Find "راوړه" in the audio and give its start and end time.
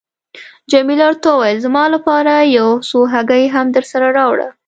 4.17-4.47